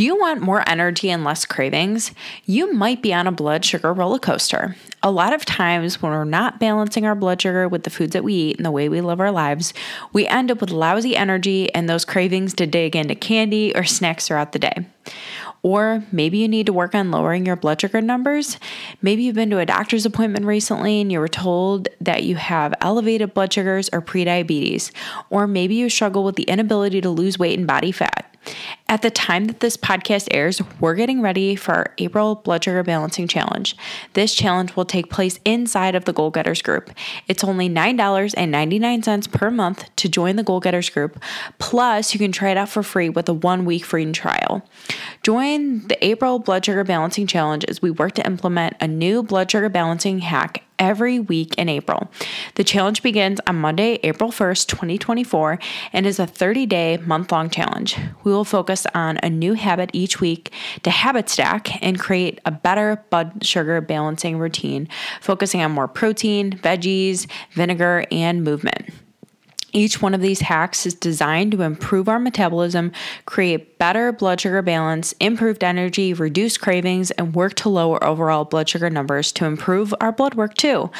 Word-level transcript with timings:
Do 0.00 0.06
you 0.06 0.18
want 0.18 0.40
more 0.40 0.66
energy 0.66 1.10
and 1.10 1.24
less 1.24 1.44
cravings? 1.44 2.12
You 2.46 2.72
might 2.72 3.02
be 3.02 3.12
on 3.12 3.26
a 3.26 3.32
blood 3.32 3.66
sugar 3.66 3.92
roller 3.92 4.18
coaster. 4.18 4.74
A 5.02 5.10
lot 5.10 5.34
of 5.34 5.44
times, 5.44 6.00
when 6.00 6.10
we're 6.10 6.24
not 6.24 6.58
balancing 6.58 7.04
our 7.04 7.14
blood 7.14 7.42
sugar 7.42 7.68
with 7.68 7.82
the 7.82 7.90
foods 7.90 8.14
that 8.14 8.24
we 8.24 8.32
eat 8.32 8.56
and 8.56 8.64
the 8.64 8.70
way 8.70 8.88
we 8.88 9.02
live 9.02 9.20
our 9.20 9.30
lives, 9.30 9.74
we 10.14 10.26
end 10.26 10.50
up 10.50 10.62
with 10.62 10.70
lousy 10.70 11.14
energy 11.14 11.70
and 11.74 11.86
those 11.86 12.06
cravings 12.06 12.54
to 12.54 12.66
dig 12.66 12.96
into 12.96 13.14
candy 13.14 13.76
or 13.76 13.84
snacks 13.84 14.26
throughout 14.26 14.52
the 14.52 14.58
day. 14.58 14.86
Or 15.62 16.02
maybe 16.10 16.38
you 16.38 16.48
need 16.48 16.64
to 16.64 16.72
work 16.72 16.94
on 16.94 17.10
lowering 17.10 17.44
your 17.44 17.56
blood 17.56 17.82
sugar 17.82 18.00
numbers. 18.00 18.56
Maybe 19.02 19.24
you've 19.24 19.34
been 19.34 19.50
to 19.50 19.58
a 19.58 19.66
doctor's 19.66 20.06
appointment 20.06 20.46
recently 20.46 21.02
and 21.02 21.12
you 21.12 21.20
were 21.20 21.28
told 21.28 21.88
that 22.00 22.22
you 22.22 22.36
have 22.36 22.72
elevated 22.80 23.34
blood 23.34 23.52
sugars 23.52 23.90
or 23.92 24.00
prediabetes. 24.00 24.92
Or 25.28 25.46
maybe 25.46 25.74
you 25.74 25.90
struggle 25.90 26.24
with 26.24 26.36
the 26.36 26.44
inability 26.44 27.02
to 27.02 27.10
lose 27.10 27.38
weight 27.38 27.58
and 27.58 27.68
body 27.68 27.92
fat. 27.92 28.30
At 28.90 29.02
the 29.02 29.10
time 29.10 29.44
that 29.44 29.60
this 29.60 29.76
podcast 29.76 30.26
airs, 30.32 30.60
we're 30.80 30.96
getting 30.96 31.22
ready 31.22 31.54
for 31.54 31.74
our 31.74 31.94
April 31.98 32.34
Blood 32.34 32.64
Sugar 32.64 32.82
Balancing 32.82 33.28
Challenge. 33.28 33.76
This 34.14 34.34
challenge 34.34 34.74
will 34.74 34.84
take 34.84 35.08
place 35.08 35.38
inside 35.44 35.94
of 35.94 36.06
the 36.06 36.12
Goal 36.12 36.32
Getters 36.32 36.60
group. 36.60 36.90
It's 37.28 37.44
only 37.44 37.68
$9.99 37.68 39.30
per 39.30 39.48
month 39.48 39.88
to 39.94 40.08
join 40.08 40.34
the 40.34 40.42
Goal 40.42 40.58
Getters 40.58 40.90
group, 40.90 41.22
plus, 41.60 42.12
you 42.12 42.18
can 42.18 42.32
try 42.32 42.50
it 42.50 42.56
out 42.56 42.68
for 42.68 42.82
free 42.82 43.08
with 43.08 43.28
a 43.28 43.32
one 43.32 43.64
week 43.64 43.84
free 43.84 44.10
trial. 44.10 44.68
Join 45.22 45.86
the 45.86 46.04
April 46.04 46.40
Blood 46.40 46.64
Sugar 46.64 46.82
Balancing 46.82 47.28
Challenge 47.28 47.64
as 47.66 47.80
we 47.80 47.92
work 47.92 48.14
to 48.14 48.26
implement 48.26 48.74
a 48.80 48.88
new 48.88 49.22
blood 49.22 49.52
sugar 49.52 49.68
balancing 49.68 50.18
hack 50.18 50.64
every 50.80 51.20
week 51.20 51.54
in 51.56 51.68
April. 51.68 52.10
The 52.54 52.64
challenge 52.64 53.02
begins 53.02 53.38
on 53.46 53.56
Monday, 53.56 54.00
April 54.02 54.30
1st, 54.30 54.66
2024, 54.66 55.58
and 55.92 56.06
is 56.06 56.18
a 56.18 56.26
30 56.26 56.66
day, 56.66 56.96
month 56.96 57.30
long 57.30 57.50
challenge. 57.50 57.96
We 58.24 58.32
will 58.32 58.46
focus 58.46 58.79
on 58.94 59.18
a 59.22 59.30
new 59.30 59.54
habit 59.54 59.90
each 59.92 60.20
week 60.20 60.52
to 60.82 60.90
habit 60.90 61.28
stack 61.28 61.82
and 61.82 61.98
create 61.98 62.40
a 62.44 62.50
better 62.50 63.04
blood 63.10 63.44
sugar 63.44 63.80
balancing 63.80 64.38
routine, 64.38 64.88
focusing 65.20 65.62
on 65.62 65.72
more 65.72 65.88
protein, 65.88 66.52
veggies, 66.52 67.26
vinegar, 67.52 68.04
and 68.10 68.44
movement. 68.44 68.90
Each 69.72 70.02
one 70.02 70.14
of 70.14 70.20
these 70.20 70.40
hacks 70.40 70.84
is 70.84 70.94
designed 70.94 71.52
to 71.52 71.62
improve 71.62 72.08
our 72.08 72.18
metabolism, 72.18 72.92
create 73.24 73.78
better 73.78 74.12
blood 74.12 74.40
sugar 74.40 74.62
balance, 74.62 75.12
improved 75.20 75.62
energy, 75.62 76.12
reduce 76.12 76.58
cravings, 76.58 77.10
and 77.12 77.34
work 77.34 77.54
to 77.54 77.68
lower 77.68 78.02
overall 78.02 78.44
blood 78.44 78.68
sugar 78.68 78.90
numbers 78.90 79.30
to 79.32 79.44
improve 79.44 79.94
our 80.00 80.12
blood 80.12 80.34
work 80.34 80.54
too. 80.54 80.90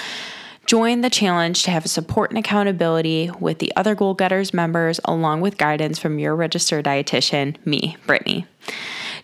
Join 0.71 1.01
the 1.01 1.11
challenge 1.11 1.65
to 1.65 1.73
have 1.73 1.89
support 1.89 2.31
and 2.31 2.39
accountability 2.39 3.29
with 3.41 3.59
the 3.59 3.73
other 3.75 3.97
Goal 3.97 4.15
Getters 4.15 4.55
members, 4.55 5.01
along 5.05 5.41
with 5.41 5.59
guidance 5.59 5.99
from 5.99 6.21
your 6.21 6.37
registered 6.37 6.85
dietitian, 6.85 7.57
me, 7.67 7.97
Brittany. 8.07 8.47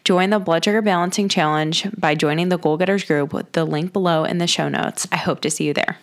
Join 0.03 0.31
the 0.31 0.41
Blood 0.41 0.65
Sugar 0.65 0.83
Balancing 0.83 1.29
Challenge 1.29 1.87
by 1.97 2.17
joining 2.17 2.49
the 2.49 2.59
Goal 2.59 2.77
Getters 2.77 3.05
group 3.05 3.33
with 3.33 3.53
the 3.53 3.65
link 3.65 3.93
below 3.93 4.25
in 4.25 4.39
the 4.39 4.49
show 4.49 4.69
notes. 4.69 5.07
I 5.13 5.19
hope 5.19 5.41
to 5.43 5.51
see 5.53 5.69
you 5.69 5.73
there. 5.73 5.99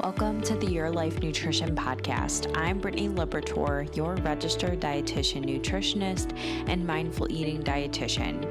Welcome 0.00 0.40
to 0.44 0.56
the 0.56 0.66
Your 0.66 0.90
Life 0.90 1.20
Nutrition 1.20 1.76
Podcast. 1.76 2.50
I'm 2.56 2.78
Brittany 2.78 3.10
Libertor, 3.10 3.94
your 3.94 4.14
registered 4.16 4.80
dietitian, 4.80 5.44
nutritionist, 5.44 6.34
and 6.68 6.86
mindful 6.86 7.30
eating 7.30 7.62
dietitian. 7.62 8.44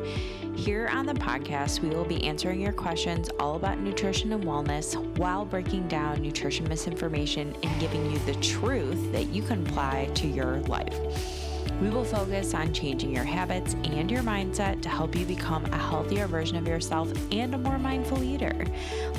Here 0.55 0.87
on 0.87 1.07
the 1.07 1.13
podcast, 1.13 1.81
we 1.81 1.89
will 1.89 2.05
be 2.05 2.23
answering 2.23 2.61
your 2.61 2.71
questions 2.71 3.29
all 3.39 3.55
about 3.55 3.79
nutrition 3.79 4.31
and 4.33 4.43
wellness 4.43 4.95
while 5.17 5.45
breaking 5.45 5.87
down 5.87 6.21
nutrition 6.21 6.69
misinformation 6.69 7.55
and 7.63 7.79
giving 7.81 8.09
you 8.11 8.19
the 8.19 8.35
truth 8.35 9.11
that 9.11 9.29
you 9.29 9.41
can 9.41 9.65
apply 9.65 10.09
to 10.13 10.27
your 10.27 10.59
life. 10.61 11.42
We 11.81 11.89
will 11.89 12.05
focus 12.05 12.53
on 12.53 12.73
changing 12.73 13.13
your 13.13 13.25
habits 13.25 13.73
and 13.83 14.09
your 14.09 14.21
mindset 14.21 14.81
to 14.83 14.89
help 14.89 15.15
you 15.15 15.25
become 15.25 15.65
a 15.65 15.77
healthier 15.77 16.27
version 16.27 16.55
of 16.55 16.67
yourself 16.67 17.11
and 17.31 17.53
a 17.53 17.57
more 17.57 17.77
mindful 17.77 18.23
eater. 18.23 18.65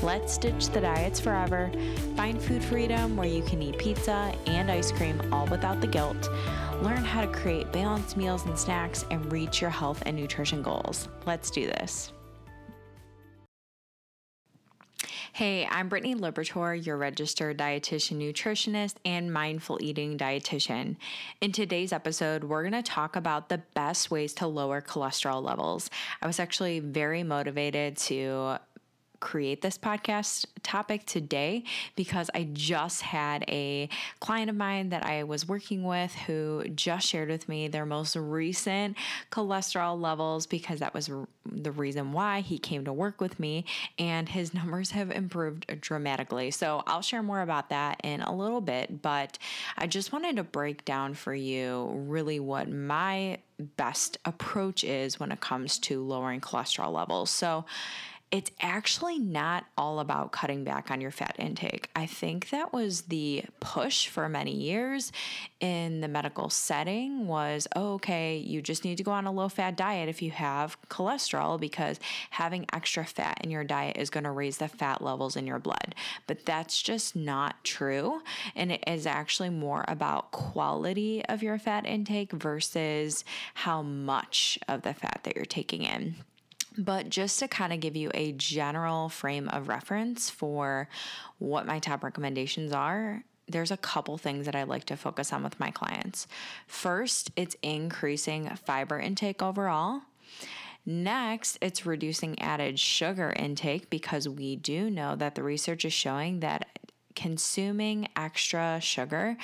Let's 0.03 0.39
ditch 0.39 0.69
the 0.69 0.81
diets 0.81 1.21
forever, 1.21 1.71
find 2.17 2.41
food 2.41 2.65
freedom 2.65 3.17
where 3.17 3.29
you 3.29 3.43
can 3.43 3.61
eat 3.61 3.77
pizza 3.77 4.35
and 4.47 4.71
ice 4.71 4.91
cream 4.91 5.21
all 5.31 5.47
without 5.49 5.83
the 5.83 5.87
guilt. 5.87 6.31
Learn 6.83 7.05
how 7.05 7.21
to 7.21 7.29
create 7.29 7.71
balanced 7.71 8.17
meals 8.17 8.47
and 8.47 8.59
snacks 8.59 9.05
and 9.11 9.31
reach 9.31 9.61
your 9.61 9.71
health 9.71 10.03
and 10.07 10.17
nutrition 10.17 10.63
goals. 10.63 11.09
Let's 11.27 11.51
do 11.51 11.67
this. 11.67 12.14
Hey, 15.35 15.67
I'm 15.69 15.89
Brittany 15.89 16.15
Libertor, 16.15 16.87
your 16.87 16.97
registered 16.97 17.59
dietitian 17.59 18.19
nutritionist 18.19 18.95
and 19.05 19.33
mindful 19.33 19.83
eating 19.83 20.17
dietitian. 20.17 20.95
In 21.41 21.51
today's 21.51 21.93
episode, 21.93 22.45
we're 22.45 22.63
going 22.63 22.81
to 22.81 22.89
talk 22.89 23.17
about 23.17 23.49
the 23.49 23.59
best 23.75 24.13
ways 24.13 24.33
to 24.35 24.47
lower 24.47 24.81
cholesterol 24.81 25.43
levels. 25.43 25.91
I 26.23 26.29
was 26.29 26.39
actually 26.39 26.79
very 26.79 27.25
motivated 27.25 27.97
to 27.97 28.59
create 29.25 29.63
this 29.63 29.79
podcast 29.79 30.45
topic 30.63 31.07
today 31.07 31.65
because 31.97 32.31
I 32.35 32.47
just 32.53 33.01
had 33.01 33.43
a 33.49 33.89
client 34.21 34.51
of 34.51 34.57
mine 34.57 34.91
that 34.91 35.07
I 35.07 35.25
was 35.25 35.49
working 35.49 35.83
with 35.83 36.15
who 36.15 36.63
just 36.75 37.09
shared 37.09 37.31
with 37.31 37.49
me 37.49 37.67
their 37.69 37.87
most 37.87 38.17
recent 38.17 38.99
cholesterol 39.33 39.99
levels 39.99 40.47
because 40.47 40.81
that 40.81 40.93
was 40.93 41.09
the 41.47 41.73
reason 41.73 42.13
why 42.13 42.43
he 42.43 42.59
came 42.59 42.85
to 42.85 42.93
work 42.93 43.23
with 43.23 43.41
me 43.41 43.65
and 43.99 44.29
his 44.29 44.53
numbers 44.55 44.91
have 44.91 45.11
improved 45.11 45.81
dramatically. 45.81 46.51
So 46.51 46.83
I'll 46.87 47.03
share 47.03 47.23
more 47.23 47.41
about 47.41 47.71
that 47.71 48.03
in 48.05 48.21
a 48.21 48.35
little 48.35 48.61
bit, 48.61 49.01
but 49.01 49.39
I 49.79 49.87
just 49.87 50.13
wanted 50.13 50.37
to 50.37 50.45
break 50.45 50.85
down 50.85 51.15
for 51.15 51.35
you 51.35 51.91
really 51.95 52.41
what 52.41 52.71
my 52.71 53.39
best 53.77 54.19
approach 54.25 54.85
is 54.85 55.19
when 55.21 55.33
it 55.33 55.41
comes 55.41 55.79
to 55.79 56.03
lowering 56.03 56.41
cholesterol 56.41 56.93
levels. 56.93 57.31
So 57.31 57.65
it's 58.35 58.51
actually 58.61 59.17
not 59.17 59.65
all 59.79 60.01
about 60.01 60.33
cutting 60.33 60.65
back 60.65 60.91
on 60.91 61.01
your 61.01 61.13
fat 61.13 61.37
intake. 61.39 61.89
I 61.95 62.07
think 62.07 62.51
that 62.51 62.73
was 62.73 63.03
the 63.03 63.45
push 63.61 64.09
for 64.09 64.29
many 64.29 64.51
years 64.51 65.13
in 65.61 66.01
the 66.01 66.09
medical 66.09 66.51
setting 66.51 67.29
was 67.29 67.69
oh, 67.77 67.93
okay, 67.95 68.37
you 68.39 68.61
just 68.61 68.85
need 68.85 68.97
to 68.97 69.05
go 69.05 69.13
on 69.13 69.29
a 69.29 69.31
low 69.31 69.49
fat 69.49 69.77
diet 69.77 70.09
if 70.09 70.21
you 70.21 70.33
have 70.33 70.77
cholesterol 70.89 71.61
because 71.61 72.01
having 72.31 72.67
extra 72.73 73.05
fat 73.05 73.39
in 73.45 73.53
your 73.53 73.63
diet 73.63 73.97
is 73.97 74.11
going 74.11 74.25
to 74.25 74.33
raise 74.33 74.59
the 74.59 74.67
fat 74.67 75.01
levels 75.01 75.37
in 75.37 75.47
your 75.47 75.61
blood. 75.61 75.95
But 76.27 76.45
that's 76.45 76.83
just 76.83 77.15
not 77.15 77.63
true 77.63 78.21
and 78.57 78.73
it 78.73 78.83
is 78.85 79.07
actually 79.07 79.51
more 79.51 79.85
about 79.87 80.33
quality 80.33 81.25
of 81.27 81.45
your 81.45 81.57
fat 81.57 81.87
intake 81.87 82.33
versus 82.33 83.25
how 83.55 83.81
much 83.83 84.59
of 84.67 84.83
the 84.83 84.93
fat 84.93 85.21
that 85.23 85.37
you're 85.37 85.45
taking 85.45 85.85
in. 85.85 86.17
But 86.77 87.09
just 87.09 87.39
to 87.39 87.49
kind 87.49 87.73
of 87.73 87.81
give 87.81 87.97
you 87.97 88.11
a 88.15 88.33
general 88.33 89.09
frame 89.09 89.49
of 89.49 89.69
reference 89.69 90.31
for 90.31 90.89
what 91.39 91.67
my 91.67 91.79
top 91.79 92.03
recommendations 92.03 92.73
are, 92.73 93.23
there's 93.47 93.71
a 93.71 93.77
couple 93.77 94.17
things 94.19 94.47
that 94.47 94.57
I 94.57 94.65
like 94.65 94.85
to 94.87 94.97
focus 94.97 95.33
on 95.33 95.43
with 95.43 95.61
my 95.61 95.71
clients. 95.71 96.27
First, 96.67 97.31
it's 97.37 97.57
increasing 97.63 98.49
fiber 98.65 98.99
intake 98.99 99.43
overall. 99.43 100.03
Next, 100.87 101.59
it's 101.61 101.87
reducing 101.87 102.39
added 102.41 102.79
sugar 102.79 103.33
intake 103.37 103.89
because 103.89 104.29
we 104.29 104.57
do 104.57 104.91
know 104.91 105.17
that 105.17 105.35
the 105.35 105.43
research 105.43 105.85
is 105.85 105.93
showing 105.93 106.41
that 106.41 106.67
consuming 107.15 108.09
extra 108.17 108.81
sugar 108.81 109.37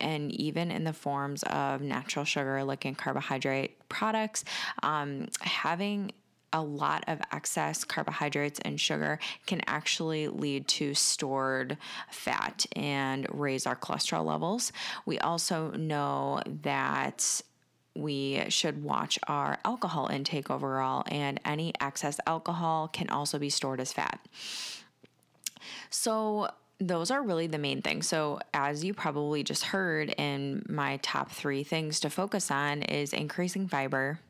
and 0.00 0.30
even 0.32 0.70
in 0.70 0.84
the 0.84 0.92
forms 0.92 1.42
of 1.44 1.80
natural 1.80 2.24
sugar, 2.24 2.62
like 2.64 2.86
in 2.86 2.94
carbohydrate 2.94 3.88
products, 3.88 4.44
um, 4.82 5.26
having 5.40 6.12
a 6.52 6.62
lot 6.62 7.04
of 7.06 7.20
excess 7.32 7.84
carbohydrates 7.84 8.58
and 8.60 8.80
sugar 8.80 9.18
can 9.46 9.60
actually 9.66 10.28
lead 10.28 10.66
to 10.68 10.94
stored 10.94 11.76
fat 12.10 12.66
and 12.74 13.26
raise 13.30 13.66
our 13.66 13.76
cholesterol 13.76 14.24
levels. 14.24 14.72
We 15.06 15.18
also 15.18 15.70
know 15.72 16.42
that 16.62 17.42
we 17.94 18.44
should 18.48 18.82
watch 18.82 19.18
our 19.26 19.58
alcohol 19.64 20.06
intake 20.06 20.50
overall, 20.50 21.02
and 21.08 21.40
any 21.44 21.72
excess 21.80 22.20
alcohol 22.26 22.88
can 22.88 23.08
also 23.08 23.38
be 23.38 23.50
stored 23.50 23.80
as 23.80 23.92
fat. 23.92 24.20
So, 25.90 26.48
those 26.80 27.10
are 27.10 27.20
really 27.22 27.48
the 27.48 27.58
main 27.58 27.82
things. 27.82 28.06
So, 28.06 28.38
as 28.54 28.84
you 28.84 28.94
probably 28.94 29.42
just 29.42 29.64
heard 29.64 30.10
in 30.10 30.64
my 30.68 30.98
top 31.02 31.32
three 31.32 31.64
things 31.64 31.98
to 32.00 32.10
focus 32.10 32.52
on, 32.52 32.82
is 32.82 33.12
increasing 33.12 33.66
fiber, 33.66 34.20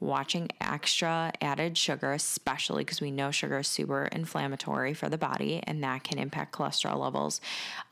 watching 0.00 0.48
extra 0.60 1.32
added 1.40 1.76
sugar, 1.76 2.12
especially 2.12 2.84
because 2.84 3.00
we 3.00 3.10
know 3.10 3.30
sugar 3.30 3.58
is 3.58 3.68
super 3.68 4.04
inflammatory 4.06 4.94
for 4.94 5.08
the 5.08 5.18
body 5.18 5.62
and 5.64 5.82
that 5.84 6.04
can 6.04 6.18
impact 6.18 6.54
cholesterol 6.54 6.98
levels. 6.98 7.40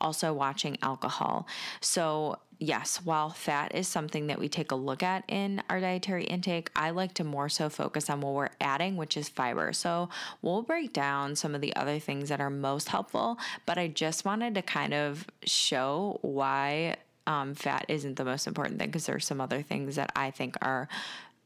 Also, 0.01 0.33
watching 0.33 0.77
alcohol. 0.81 1.47
So, 1.81 2.39
yes, 2.59 2.99
while 3.03 3.29
fat 3.29 3.73
is 3.73 3.87
something 3.87 4.27
that 4.27 4.39
we 4.39 4.49
take 4.49 4.71
a 4.71 4.75
look 4.75 5.01
at 5.01 5.23
in 5.27 5.63
our 5.69 5.79
dietary 5.79 6.25
intake, 6.25 6.69
I 6.75 6.89
like 6.91 7.13
to 7.15 7.23
more 7.23 7.49
so 7.49 7.69
focus 7.69 8.09
on 8.09 8.21
what 8.21 8.33
we're 8.33 8.49
adding, 8.59 8.97
which 8.97 9.15
is 9.15 9.29
fiber. 9.29 9.71
So 9.73 10.09
we'll 10.41 10.61
break 10.61 10.93
down 10.93 11.35
some 11.35 11.55
of 11.55 11.61
the 11.61 11.75
other 11.75 11.99
things 11.99 12.29
that 12.29 12.41
are 12.41 12.49
most 12.49 12.89
helpful, 12.89 13.37
but 13.65 13.77
I 13.77 13.87
just 13.87 14.25
wanted 14.25 14.55
to 14.55 14.61
kind 14.61 14.93
of 14.93 15.25
show 15.45 16.19
why 16.21 16.97
um, 17.29 17.53
fat 17.53 17.85
isn't 17.87 18.15
the 18.15 18.25
most 18.25 18.47
important 18.47 18.79
thing 18.79 18.87
because 18.87 19.05
there's 19.05 19.25
some 19.25 19.39
other 19.39 19.61
things 19.61 19.95
that 19.97 20.11
I 20.15 20.31
think 20.31 20.55
are 20.63 20.89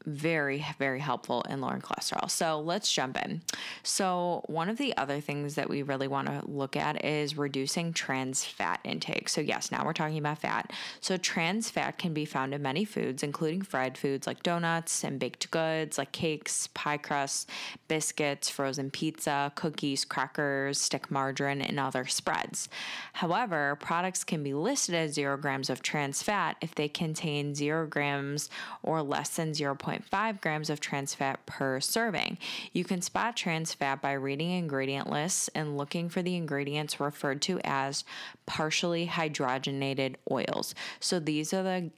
very, 0.06 0.64
very 0.78 1.00
helpful 1.00 1.42
in 1.48 1.60
lowering 1.60 1.80
cholesterol. 1.80 2.30
So 2.30 2.60
let's 2.60 2.92
jump 2.92 3.22
in. 3.24 3.42
So, 3.82 4.42
one 4.46 4.68
of 4.68 4.76
the 4.76 4.96
other 4.96 5.20
things 5.20 5.54
that 5.54 5.68
we 5.68 5.82
really 5.82 6.08
want 6.08 6.28
to 6.28 6.42
look 6.46 6.76
at 6.76 7.04
is 7.04 7.36
reducing 7.36 7.92
trans 7.92 8.44
fat 8.44 8.80
intake. 8.84 9.28
So, 9.28 9.40
yes, 9.40 9.70
now 9.70 9.84
we're 9.84 9.92
talking 9.92 10.18
about 10.18 10.38
fat. 10.38 10.72
So, 11.00 11.16
trans 11.16 11.70
fat 11.70 11.98
can 11.98 12.12
be 12.12 12.24
found 12.24 12.54
in 12.54 12.62
many 12.62 12.84
foods, 12.84 13.22
including 13.22 13.62
fried 13.62 13.96
foods 13.96 14.26
like 14.26 14.42
donuts 14.42 15.04
and 15.04 15.18
baked 15.18 15.50
goods 15.50 15.98
like 15.98 16.12
cakes, 16.12 16.68
pie 16.68 16.98
crusts, 16.98 17.46
biscuits, 17.88 18.48
frozen 18.48 18.90
pizza, 18.90 19.52
cookies, 19.54 20.04
crackers, 20.04 20.80
stick 20.80 21.10
margarine, 21.10 21.60
and 21.60 21.78
other 21.80 22.06
spreads. 22.06 22.68
However, 23.14 23.76
products 23.80 24.24
can 24.24 24.42
be 24.42 24.54
listed 24.54 24.94
as 24.94 25.14
zero 25.14 25.36
grams 25.36 25.70
of 25.70 25.82
trans 25.82 26.22
fat 26.22 26.56
if 26.60 26.74
they 26.74 26.88
contain 26.88 27.54
zero 27.54 27.86
grams 27.86 28.50
or 28.82 29.02
less 29.02 29.36
than 29.36 29.52
0.5 29.52 29.93
grams 30.40 30.70
of 30.70 30.80
trans 30.80 31.14
fat 31.14 31.44
per 31.46 31.80
serving. 31.80 32.38
You 32.72 32.84
can 32.84 33.02
spot 33.02 33.36
trans 33.36 33.74
fat 33.74 34.00
by 34.00 34.12
reading 34.12 34.50
ingredient 34.50 35.10
lists 35.10 35.48
and 35.54 35.76
looking 35.76 36.08
for 36.08 36.22
the 36.22 36.36
ingredients 36.36 37.00
referred 37.00 37.42
to 37.42 37.60
as 37.64 38.04
partially 38.46 39.06
hydrogenated 39.06 40.16
oils. 40.30 40.74
So 41.00 41.18
these 41.18 41.52
are 41.52 41.62
the 41.62 41.90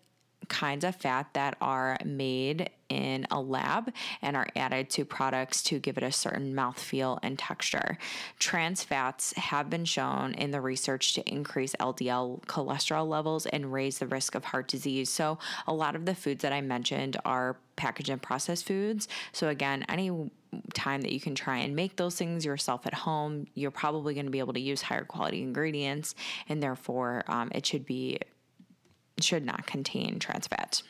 kinds 0.49 0.85
of 0.85 0.95
fat 0.97 1.29
that 1.33 1.57
are 1.61 1.99
made 2.05 2.71
in 2.89 3.27
a 3.31 3.41
lab 3.41 3.93
and 4.23 4.37
are 4.37 4.47
added 4.55 4.89
to 4.91 5.05
products 5.05 5.63
to 5.63 5.79
give 5.79 5.97
it 5.97 6.05
a 6.05 6.13
certain 6.13 6.55
mouthfeel 6.55 7.19
and 7.23 7.39
texture. 7.39 7.99
Trans 8.39 8.85
fats 8.85 9.33
have 9.37 9.69
been 9.69 9.85
shown 9.85 10.35
in 10.35 10.53
the 10.53 10.61
research 10.61 11.15
to 11.15 11.29
increase 11.29 11.75
LDL 11.81 12.45
cholesterol 12.45 13.09
levels 13.09 13.47
and 13.47 13.73
raise 13.73 13.99
the 13.99 14.07
risk 14.07 14.35
of 14.35 14.45
heart 14.45 14.69
disease. 14.69 15.11
So, 15.11 15.39
a 15.67 15.75
lot 15.75 15.97
of 15.97 16.07
the 16.07 16.15
foods 16.15 16.43
that 16.43 16.53
I 16.53 16.61
mentioned 16.61 17.17
are 17.25 17.57
packaged 17.75 18.09
and 18.09 18.23
processed 18.23 18.67
foods. 18.67 19.09
So, 19.33 19.49
again, 19.49 19.85
any 19.89 20.31
time 20.75 21.03
that 21.03 21.13
you 21.13 21.21
can 21.21 21.35
try 21.35 21.59
and 21.59 21.75
make 21.75 21.97
those 21.97 22.15
things 22.15 22.45
yourself 22.45 22.87
at 22.87 22.95
home, 22.95 23.47
you're 23.55 23.71
probably 23.71 24.15
going 24.15 24.27
to 24.27 24.33
be 24.33 24.39
able 24.39 24.55
to 24.55 24.61
use 24.61 24.81
higher 24.81 25.05
quality 25.05 25.43
ingredients, 25.43 26.15
and 26.49 26.63
therefore 26.63 27.25
um, 27.27 27.51
it 27.53 27.67
should 27.67 27.85
be 27.85 28.19
should 29.21 29.45
not 29.45 29.67
contain 29.67 30.19
trans 30.19 30.47
fats. 30.47 30.83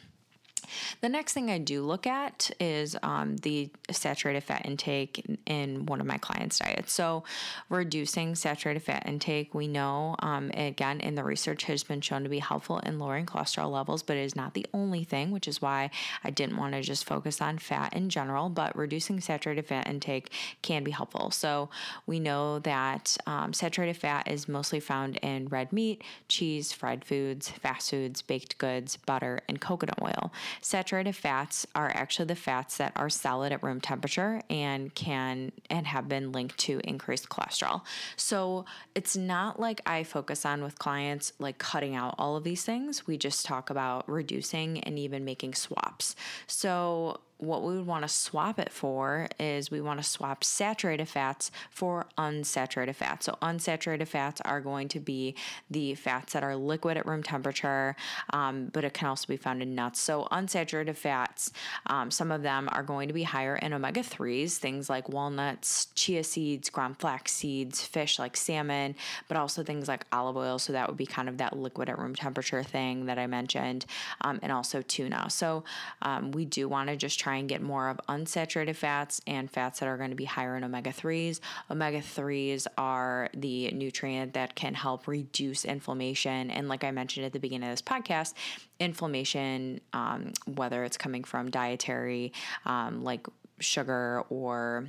The 1.01 1.09
next 1.09 1.33
thing 1.33 1.51
I 1.51 1.59
do 1.59 1.83
look 1.83 2.07
at 2.07 2.51
is 2.61 2.97
um, 3.03 3.37
the 3.39 3.71
saturated 3.91 4.43
fat 4.43 4.65
intake 4.65 5.39
in 5.47 5.87
one 5.87 6.01
of 6.01 6.07
my 6.07 6.19
clients' 6.19 6.59
diets. 6.59 6.93
So, 6.93 7.25
reducing 7.69 8.35
saturated 8.35 8.83
fat 8.83 9.05
intake, 9.07 9.55
we 9.55 9.69
know, 9.69 10.17
um, 10.21 10.51
again, 10.55 11.01
in 11.01 11.15
the 11.15 11.25
research 11.25 11.65
has 11.65 11.83
been 11.83 12.01
shown 12.01 12.23
to 12.23 12.29
be 12.29 12.39
helpful 12.39 12.79
in 12.81 12.99
lowering 12.99 13.27
cholesterol 13.27 13.71
levels, 13.71 14.03
but 14.03 14.17
it 14.17 14.23
is 14.23 14.37
not 14.37 14.55
the 14.55 14.67
only 14.73 15.05
thing, 15.05 15.31
which 15.31 15.49
is 15.49 15.61
why 15.61 15.91
I 16.25 16.31
didn't 16.31 16.57
want 16.57 16.75
to 16.75 16.83
just 16.83 17.05
focus 17.05 17.41
on 17.41 17.59
fat 17.59 17.95
in 17.95 18.09
general. 18.09 18.49
But 18.49 18.77
reducing 18.77 19.21
saturated 19.21 19.67
fat 19.67 19.89
intake 19.89 20.31
can 20.63 20.85
be 20.85 20.91
helpful. 20.91 21.31
So, 21.31 21.71
we 22.07 22.21
know 22.21 22.59
that 22.61 23.17
um, 23.27 23.53
saturated 23.53 23.97
fat 23.97 24.29
is 24.29 24.49
mostly 24.49 24.81
found 24.81 25.17
in 25.19 25.49
red 25.49 25.73
meat, 25.73 26.03
cheese, 26.29 26.73
fried 26.73 27.05
foods, 27.05 27.49
fast 27.51 27.91
foods, 27.91 28.23
baked 28.23 28.59
goods, 28.59 28.97
butter, 28.97 29.41
and 29.49 29.61
coconut 29.61 29.99
oil. 30.03 30.33
Saturated 30.61 31.15
fats 31.15 31.67
are 31.75 31.91
actually 31.95 32.27
the 32.27 32.37
fats 32.37 32.77
that 32.79 32.93
are 32.97 33.09
solid 33.09 33.53
at 33.53 33.63
room 33.63 33.81
temperature 33.81 34.43
and 34.51 34.95
can 34.95 35.53
and 35.71 35.87
have 35.87 36.09
been 36.09 36.33
linked 36.33 36.59
to 36.59 36.81
increased 36.85 37.29
cholesterol. 37.29 37.83
So 38.17 38.65
it's 38.95 39.17
not 39.17 39.61
like 39.61 39.81
I 39.87 40.05
focus 40.05 40.45
on 40.45 40.63
with 40.63 40.79
clients 40.79 41.33
like 41.39 41.59
cutting 41.59 41.95
out 41.95 42.15
all 42.19 42.37
of 42.37 42.45
these 42.45 42.65
things. 42.65 43.07
We 43.07 43.17
just 43.17 43.47
talk 43.47 43.71
about 43.71 44.09
reducing 44.09 44.81
and 44.81 44.99
even 44.99 45.25
making 45.25 45.55
swaps. 45.55 46.17
So 46.47 47.21
what 47.39 47.63
we 47.63 47.77
would 47.77 47.87
want 47.87 48.03
to 48.03 48.09
swap 48.09 48.59
it 48.59 48.73
for 48.73 49.29
is 49.39 49.71
we 49.71 49.81
want 49.81 50.03
to 50.03 50.09
swap 50.09 50.43
saturated 50.43 51.07
fats 51.07 51.51
for 51.71 52.07
unsaturated 52.17 52.95
fats. 52.95 53.27
So, 53.27 53.37
unsaturated 53.43 54.09
fats 54.09 54.41
are 54.43 54.61
going 54.61 54.89
to 54.89 55.01
be 55.01 55.35
the 55.71 55.95
fats 55.95 56.33
that 56.33 56.43
are 56.43 56.57
liquid 56.57 56.97
at 56.97 57.07
room 57.07 57.23
temperature, 57.23 57.95
um, 58.33 58.71
but 58.73 58.85
it 58.85 58.95
can 58.95 59.09
also 59.09 59.27
be 59.27 59.37
found 59.37 59.63
in 59.63 59.75
nuts. 59.75 60.01
So, 60.01 60.27
unsaturated 60.33 60.97
fats, 60.97 61.53
um, 61.87 62.11
some 62.11 62.33
of 62.33 62.43
them 62.43 62.69
are 62.73 62.83
going 62.83 63.09
to 63.09 63.15
be 63.15 63.25
higher 63.25 63.57
in 63.57 63.75
omega 63.75 64.01
3s, 64.01 64.57
things 64.57 64.89
like 64.89 65.09
walnuts, 65.09 65.89
chia 65.95 66.25
seeds, 66.25 66.71
ground 66.71 66.99
flax 66.99 67.33
seeds, 67.33 67.83
fish 67.83 68.19
like 68.19 68.37
salmon, 68.37 68.95
but 69.29 69.37
also 69.37 69.63
things 69.63 69.89
like 69.89 70.07
olive 70.11 70.37
oil. 70.37 70.59
So, 70.59 70.73
that 70.73 70.89
would 70.89 70.97
be 70.97 71.07
kind 71.07 71.29
of 71.29 71.37
that 71.39 71.57
liquid 71.57 71.91
at 71.91 71.99
room 71.99 72.15
temperature 72.15 72.63
thing 72.63 73.07
that 73.07 73.19
I 73.19 73.27
mentioned, 73.27 73.85
um, 74.23 74.41
and 74.43 74.51
also 74.51 74.81
tuna. 74.81 75.29
So, 75.29 75.65
um, 76.01 76.31
we 76.33 76.47
do 76.47 76.67
want 76.67 76.89
to 76.89 76.97
just 76.97 77.26
try 77.27 77.39
and 77.39 77.49
get 77.49 77.61
more 77.61 77.89
of 77.89 78.01
unsaturated 78.09 78.77
fats 78.77 79.21
and 79.27 79.51
fats 79.51 79.81
that 79.81 79.89
are 79.89 79.97
going 79.97 80.11
to 80.11 80.17
be 80.17 80.27
higher 80.27 80.57
in 80.57 80.63
omega 80.63 80.93
3s. 80.93 81.41
Omega 81.69 81.99
3s 81.99 82.69
are 82.79 83.29
the 83.35 83.69
nutrient 83.73 84.35
that 84.35 84.55
can 84.55 84.75
help 84.75 85.09
reduce 85.09 85.65
inflammation. 85.65 86.53
And 86.53 86.69
like 86.69 86.85
I 86.85 86.93
mentioned 86.93 87.27
at 87.27 87.33
the 87.33 87.41
beginning 87.41 87.69
of 87.69 87.73
this 87.73 87.83
podcast, 87.83 88.35
inflammation, 88.79 89.81
um, 89.93 90.35
whether 90.55 90.85
it's 90.85 90.97
coming 90.97 91.25
from 91.25 91.51
dietary, 91.51 92.33
um, 92.65 93.03
like 93.03 93.27
sugar 93.59 94.23
or 94.31 94.87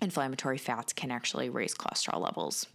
inflammatory 0.00 0.56
fats, 0.56 0.94
can 0.94 1.10
actually 1.10 1.50
raise 1.50 1.74
cholesterol 1.74 2.22
levels 2.22 2.68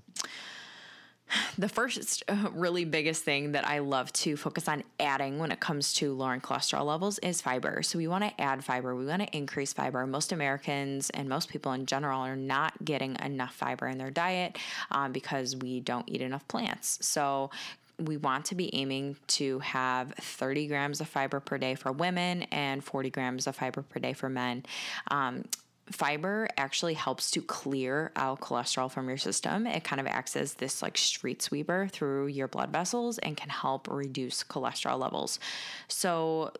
the 1.58 1.70
first 1.70 2.24
uh, 2.28 2.50
really 2.54 2.86
biggest 2.86 3.24
thing 3.24 3.54
that 3.54 3.66
I 3.66 3.80
love 3.80 4.12
to 4.14 4.38
focus 4.38 4.68
on 4.68 4.84
adding 5.00 5.40
when 5.40 5.52
it 5.52 5.60
comes 5.60 5.94
to 5.94 6.14
lowering 6.14 6.42
cholesterol 6.42 6.86
levels 6.86 7.20
is 7.20 7.42
fiber. 7.42 7.84
So 7.84 7.98
we 7.98 8.08
want 8.08 8.24
to 8.24 8.42
add 8.42 8.64
fiber, 8.64 8.96
we 8.96 9.06
want 9.06 9.22
to 9.22 9.38
increase 9.38 9.74
fiber. 9.74 10.06
Most 10.08 10.32
Americans 10.32 11.10
and 11.12 11.30
most 11.30 11.50
people 11.50 11.72
in 11.74 11.86
general 11.86 12.22
are 12.22 12.36
not 12.36 12.74
getting 12.84 13.16
enough 13.24 13.54
fiber 13.54 13.88
in 13.88 13.98
their 13.98 14.12
diet 14.12 14.58
um, 14.92 15.12
because 15.12 15.56
we 15.56 15.80
don't 15.80 16.10
eat 16.10 16.22
enough 16.22 16.48
plants. 16.48 17.00
So 17.02 17.50
we 17.98 18.18
want 18.18 18.46
to 18.46 18.56
be 18.56 18.74
aiming 18.76 19.16
to 19.28 19.60
have 19.60 20.14
30 20.16 20.68
grams 20.68 21.02
of 21.02 21.08
fiber 21.08 21.40
per 21.40 21.58
day 21.58 21.76
for 21.76 21.92
women 21.92 22.44
and 22.44 22.84
40 22.84 23.10
grams 23.10 23.48
of 23.48 23.56
fiber 23.56 23.82
per 23.82 24.00
day 24.00 24.14
for 24.14 24.30
men. 24.30 24.64
Um, 25.10 25.46
fiber 25.92 26.48
actually 26.58 26.94
helps 26.94 27.32
to 27.32 27.42
clear 27.42 28.12
out 28.16 28.40
cholesterol 28.40 28.90
from 28.90 29.08
your 29.08 29.18
system. 29.18 29.68
It 29.68 29.84
kind 29.84 30.00
of 30.00 30.08
acts 30.08 30.36
as 30.36 30.56
this 30.56 30.82
like 30.82 30.98
street 30.98 31.42
sweeper 31.42 31.88
through 31.92 32.28
your 32.28 32.48
blood 32.48 32.72
vessels 32.72 33.18
and 33.20 33.38
can 33.38 33.50
help 33.50 33.88
reduce 33.90 34.44
cholesterol 34.44 35.00
levels. 35.00 35.40
So 35.88 36.54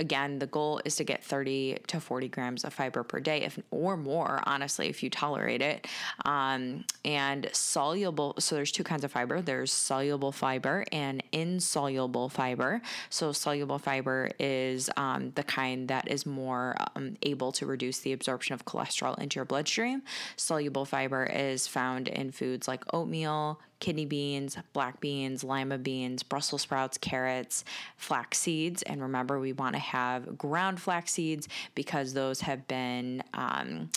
again, 0.00 0.38
the 0.38 0.46
goal 0.46 0.80
is 0.84 0.96
to 0.96 1.04
get 1.04 1.22
30 1.22 1.78
to 1.86 2.00
40 2.00 2.28
grams 2.28 2.64
of 2.64 2.72
fiber 2.72 3.02
per 3.04 3.20
day, 3.20 3.42
if 3.42 3.58
or 3.70 3.96
more, 3.96 4.42
honestly, 4.44 4.88
if 4.88 5.02
you 5.02 5.10
tolerate 5.10 5.62
it. 5.62 5.86
Um, 6.24 6.84
and 7.04 7.48
soluble, 7.52 8.34
so 8.38 8.56
there's 8.56 8.72
two 8.72 8.84
kinds 8.84 9.04
of 9.04 9.12
fiber. 9.12 9.40
There's 9.40 9.72
soluble 9.72 10.32
fiber 10.32 10.84
and 10.90 11.22
insoluble 11.32 12.28
fiber. 12.28 12.82
So 13.10 13.32
soluble 13.32 13.78
fiber 13.78 14.30
is 14.38 14.90
um, 14.96 15.32
the 15.34 15.44
kind 15.44 15.88
that 15.88 16.08
is 16.08 16.26
more 16.26 16.76
um, 16.96 17.16
able 17.22 17.52
to 17.52 17.66
reduce 17.66 18.00
the 18.00 18.12
absorption 18.12 18.54
of 18.54 18.64
cholesterol 18.64 19.18
into 19.18 19.36
your 19.36 19.44
bloodstream. 19.44 20.02
Soluble 20.36 20.84
fiber 20.84 21.24
is 21.24 21.66
found 21.68 22.08
in 22.08 22.32
foods 22.32 22.66
like 22.66 22.82
oatmeal, 22.92 23.60
kidney 23.84 24.06
beans, 24.06 24.56
black 24.72 24.98
beans, 25.00 25.44
lima 25.44 25.76
beans, 25.76 26.22
Brussels 26.22 26.62
sprouts, 26.62 26.96
carrots, 26.96 27.64
flax 27.98 28.38
seeds. 28.38 28.82
And 28.82 29.02
remember, 29.02 29.38
we 29.38 29.52
want 29.52 29.74
to 29.74 29.78
have 29.84 30.36
ground 30.36 30.80
flax 30.80 31.12
seeds 31.12 31.48
because 31.74 32.12
those 32.12 32.40
have 32.40 32.66
been. 32.68 33.22
Um, 33.32 33.90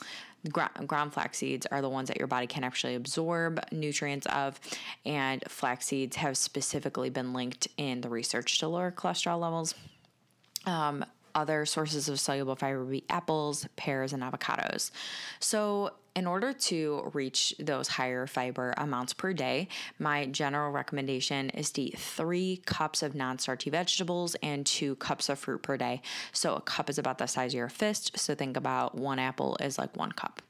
ground 0.52 1.14
flax 1.14 1.40
seeds 1.40 1.66
are 1.66 1.82
the 1.82 1.90
ones 1.90 2.08
that 2.08 2.18
your 2.18 2.28
body 2.28 2.48
can 2.48 2.64
actually 2.64 2.96
absorb 2.96 3.60
nutrients 3.72 4.26
of, 4.28 4.60
and 5.06 5.44
flax 5.50 5.88
seeds 5.88 6.16
have 6.16 6.38
specifically 6.38 7.10
been 7.10 7.34
linked 7.34 7.68
in 7.76 8.00
the 8.00 8.08
research 8.08 8.60
to 8.60 8.68
lower 8.68 8.92
cholesterol 8.92 9.42
levels. 9.42 9.76
Um, 10.66 11.04
other 11.38 11.66
sources 11.66 12.10
of 12.10 12.20
soluble 12.20 12.56
fiber 12.56 12.84
would 12.84 12.92
be 12.92 13.04
apples, 13.10 13.68
pears, 13.76 14.12
and 14.12 14.24
avocados. 14.24 14.92
So, 15.40 15.92
in 16.16 16.26
order 16.26 16.52
to 16.52 17.12
reach 17.14 17.54
those 17.60 17.88
higher 17.88 18.26
fiber 18.26 18.74
amounts 18.76 19.14
per 19.14 19.34
day, 19.34 19.68
my 20.00 20.26
general 20.26 20.72
recommendation 20.72 21.52
is 21.52 21.70
to 21.74 21.84
eat 21.84 22.00
three 22.00 22.64
cups 22.66 23.04
of 23.04 23.14
non 23.14 23.38
starchy 23.38 23.70
vegetables 23.70 24.36
and 24.42 24.66
two 24.66 24.96
cups 24.96 25.30
of 25.30 25.38
fruit 25.38 25.62
per 25.62 25.78
day. 25.78 26.02
So, 26.34 26.56
a 26.56 26.62
cup 26.62 26.90
is 26.90 26.98
about 26.98 27.20
the 27.20 27.28
size 27.28 27.54
of 27.54 27.58
your 27.58 27.70
fist. 27.70 28.18
So, 28.18 28.34
think 28.34 28.58
about 28.58 28.96
one 28.96 29.20
apple 29.20 29.58
is 29.62 29.78
like 29.78 29.96
one 29.96 30.12
cup. 30.12 30.42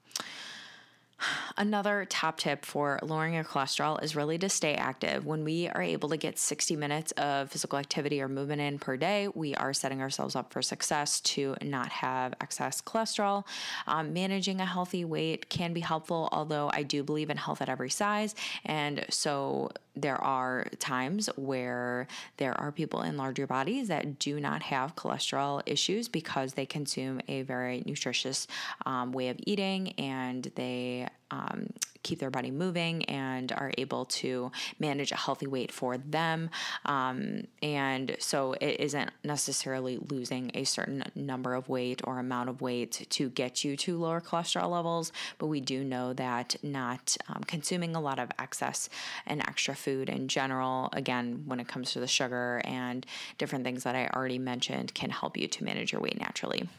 Another 1.57 2.05
top 2.05 2.37
tip 2.37 2.65
for 2.65 2.99
lowering 3.01 3.33
your 3.33 3.43
cholesterol 3.43 4.01
is 4.03 4.15
really 4.15 4.37
to 4.37 4.49
stay 4.49 4.75
active. 4.75 5.25
When 5.25 5.43
we 5.43 5.67
are 5.67 5.81
able 5.81 6.09
to 6.09 6.17
get 6.17 6.37
60 6.37 6.75
minutes 6.75 7.11
of 7.13 7.49
physical 7.49 7.79
activity 7.79 8.21
or 8.21 8.27
movement 8.27 8.61
in 8.61 8.77
per 8.77 8.97
day, 8.97 9.27
we 9.33 9.55
are 9.55 9.73
setting 9.73 10.01
ourselves 10.01 10.35
up 10.35 10.53
for 10.53 10.61
success 10.61 11.19
to 11.21 11.55
not 11.63 11.89
have 11.89 12.33
excess 12.41 12.81
cholesterol. 12.81 13.45
Um, 13.87 14.13
managing 14.13 14.61
a 14.61 14.65
healthy 14.65 15.03
weight 15.05 15.49
can 15.49 15.73
be 15.73 15.81
helpful, 15.81 16.29
although 16.31 16.69
I 16.71 16.83
do 16.83 17.03
believe 17.03 17.29
in 17.29 17.37
health 17.37 17.61
at 17.61 17.69
every 17.69 17.89
size. 17.89 18.35
And 18.65 19.05
so 19.09 19.71
there 20.01 20.21
are 20.21 20.67
times 20.79 21.29
where 21.35 22.07
there 22.37 22.59
are 22.59 22.71
people 22.71 23.01
in 23.01 23.17
larger 23.17 23.47
bodies 23.47 23.87
that 23.87 24.19
do 24.19 24.39
not 24.39 24.61
have 24.63 24.95
cholesterol 24.95 25.61
issues 25.65 26.07
because 26.07 26.53
they 26.53 26.65
consume 26.65 27.21
a 27.27 27.41
very 27.43 27.83
nutritious 27.85 28.47
um, 28.85 29.11
way 29.11 29.29
of 29.29 29.37
eating 29.45 29.93
and 29.97 30.51
they 30.55 31.07
um, 31.31 31.67
keep 32.03 32.19
their 32.19 32.29
body 32.29 32.51
moving 32.51 33.03
and 33.05 33.51
are 33.51 33.71
able 33.77 34.05
to 34.05 34.51
manage 34.79 35.11
a 35.11 35.15
healthy 35.15 35.47
weight 35.47 35.71
for 35.71 35.97
them. 35.97 36.49
Um, 36.85 37.47
and 37.61 38.15
so 38.19 38.53
it 38.53 38.79
isn't 38.79 39.11
necessarily 39.23 39.97
losing 39.97 40.51
a 40.53 40.63
certain 40.63 41.03
number 41.15 41.53
of 41.53 41.67
weight 41.67 42.01
or 42.05 42.19
amount 42.19 42.49
of 42.49 42.61
weight 42.61 43.05
to 43.09 43.29
get 43.29 43.63
you 43.63 43.75
to 43.77 43.97
lower 43.97 44.21
cholesterol 44.21 44.71
levels, 44.71 45.11
but 45.37 45.47
we 45.47 45.59
do 45.59 45.83
know 45.83 46.13
that 46.13 46.55
not 46.63 47.17
um, 47.27 47.43
consuming 47.45 47.95
a 47.95 48.01
lot 48.01 48.19
of 48.19 48.29
excess 48.39 48.89
and 49.25 49.41
extra 49.41 49.75
food 49.75 50.09
in 50.09 50.27
general, 50.27 50.89
again, 50.93 51.43
when 51.45 51.59
it 51.59 51.67
comes 51.67 51.91
to 51.91 51.99
the 51.99 52.07
sugar 52.07 52.61
and 52.63 53.05
different 53.37 53.65
things 53.65 53.83
that 53.83 53.95
I 53.95 54.07
already 54.07 54.39
mentioned, 54.39 54.93
can 54.93 55.09
help 55.09 55.35
you 55.37 55.47
to 55.47 55.63
manage 55.63 55.91
your 55.91 56.01
weight 56.01 56.19
naturally. 56.19 56.69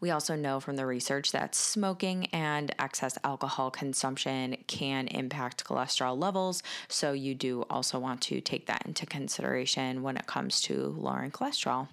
We 0.00 0.10
also 0.10 0.36
know 0.36 0.60
from 0.60 0.76
the 0.76 0.86
research 0.86 1.32
that 1.32 1.54
smoking 1.54 2.26
and 2.26 2.74
excess 2.78 3.18
alcohol 3.24 3.70
consumption 3.70 4.56
can 4.66 5.08
impact 5.08 5.64
cholesterol 5.64 6.18
levels. 6.18 6.62
So, 6.88 7.12
you 7.12 7.34
do 7.34 7.64
also 7.70 7.98
want 7.98 8.20
to 8.22 8.40
take 8.40 8.66
that 8.66 8.84
into 8.86 9.06
consideration 9.06 10.02
when 10.02 10.16
it 10.16 10.26
comes 10.26 10.60
to 10.62 10.94
lowering 10.98 11.30
cholesterol. 11.30 11.88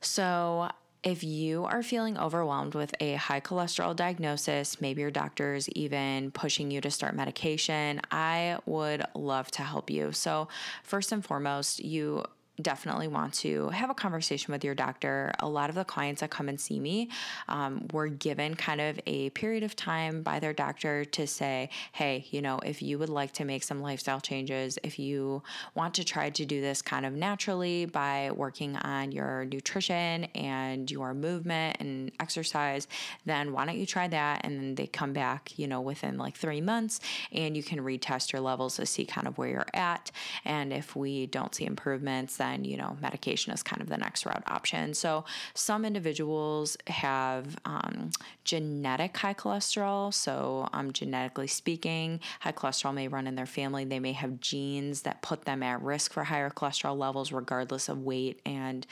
So, 0.00 0.70
if 1.02 1.24
you 1.24 1.64
are 1.64 1.82
feeling 1.82 2.16
overwhelmed 2.16 2.74
with 2.74 2.94
a 3.00 3.14
high 3.14 3.40
cholesterol 3.40 3.96
diagnosis, 3.96 4.80
maybe 4.80 5.00
your 5.00 5.10
doctor 5.10 5.54
is 5.54 5.68
even 5.70 6.30
pushing 6.30 6.70
you 6.70 6.80
to 6.80 6.92
start 6.92 7.16
medication, 7.16 8.00
I 8.12 8.58
would 8.66 9.02
love 9.14 9.50
to 9.52 9.62
help 9.62 9.90
you. 9.90 10.12
So, 10.12 10.48
first 10.84 11.10
and 11.10 11.24
foremost, 11.24 11.84
you 11.84 12.24
definitely 12.60 13.08
want 13.08 13.32
to 13.32 13.68
have 13.70 13.88
a 13.88 13.94
conversation 13.94 14.52
with 14.52 14.62
your 14.62 14.74
doctor. 14.74 15.32
A 15.40 15.48
lot 15.48 15.70
of 15.70 15.74
the 15.74 15.84
clients 15.84 16.20
that 16.20 16.30
come 16.30 16.48
and 16.48 16.60
see 16.60 16.78
me 16.78 17.08
um, 17.48 17.88
were 17.92 18.08
given 18.08 18.54
kind 18.54 18.80
of 18.80 19.00
a 19.06 19.30
period 19.30 19.62
of 19.62 19.74
time 19.74 20.22
by 20.22 20.38
their 20.38 20.52
doctor 20.52 21.04
to 21.06 21.26
say, 21.26 21.70
hey, 21.92 22.26
you 22.30 22.42
know, 22.42 22.58
if 22.64 22.82
you 22.82 22.98
would 22.98 23.08
like 23.08 23.32
to 23.32 23.44
make 23.44 23.62
some 23.62 23.80
lifestyle 23.80 24.20
changes, 24.20 24.78
if 24.82 24.98
you 24.98 25.42
want 25.74 25.94
to 25.94 26.04
try 26.04 26.28
to 26.28 26.44
do 26.44 26.60
this 26.60 26.82
kind 26.82 27.06
of 27.06 27.14
naturally 27.14 27.86
by 27.86 28.30
working 28.34 28.76
on 28.76 29.12
your 29.12 29.46
nutrition 29.46 30.24
and 30.34 30.90
your 30.90 31.14
movement 31.14 31.78
and 31.80 32.12
exercise, 32.20 32.86
then 33.24 33.52
why 33.52 33.64
don't 33.64 33.78
you 33.78 33.86
try 33.86 34.08
that? 34.08 34.42
And 34.44 34.58
then 34.58 34.74
they 34.74 34.86
come 34.86 35.12
back, 35.14 35.58
you 35.58 35.66
know, 35.66 35.80
within 35.80 36.18
like 36.18 36.36
three 36.36 36.60
months 36.60 37.00
and 37.32 37.56
you 37.56 37.62
can 37.62 37.80
retest 37.80 38.32
your 38.32 38.42
levels 38.42 38.76
to 38.76 38.84
see 38.84 39.06
kind 39.06 39.26
of 39.26 39.38
where 39.38 39.48
you're 39.48 39.66
at. 39.72 40.10
And 40.44 40.72
if 40.72 40.94
we 40.94 41.26
don't 41.26 41.54
see 41.54 41.64
improvements, 41.64 42.36
then, 42.42 42.64
you 42.64 42.76
know, 42.76 42.96
medication 43.00 43.52
is 43.52 43.62
kind 43.62 43.80
of 43.80 43.88
the 43.88 43.96
next 43.96 44.26
route 44.26 44.42
option. 44.48 44.94
So 44.94 45.24
some 45.54 45.84
individuals 45.84 46.76
have 46.88 47.56
um, 47.64 48.10
genetic 48.44 49.16
high 49.16 49.34
cholesterol. 49.34 50.12
So, 50.12 50.68
um, 50.72 50.92
genetically 50.92 51.46
speaking, 51.46 52.20
high 52.40 52.52
cholesterol 52.52 52.94
may 52.94 53.06
run 53.06 53.26
in 53.26 53.36
their 53.36 53.46
family. 53.46 53.84
They 53.84 54.00
may 54.00 54.12
have 54.12 54.40
genes 54.40 55.02
that 55.02 55.22
put 55.22 55.44
them 55.44 55.62
at 55.62 55.80
risk 55.82 56.12
for 56.12 56.24
higher 56.24 56.50
cholesterol 56.50 56.98
levels, 56.98 57.30
regardless 57.32 57.88
of 57.88 58.02
weight 58.02 58.40
and 58.44 58.86